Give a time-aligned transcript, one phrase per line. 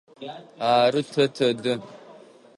[0.69, 1.73] Ары, тэ тэдэ.